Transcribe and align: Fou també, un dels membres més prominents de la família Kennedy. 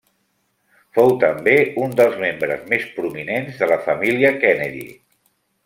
Fou 0.97 1.11
també, 1.23 1.53
un 1.83 1.93
dels 1.99 2.17
membres 2.23 2.65
més 2.73 2.89
prominents 2.97 3.61
de 3.61 3.69
la 3.73 3.79
família 3.91 4.33
Kennedy. 4.47 4.85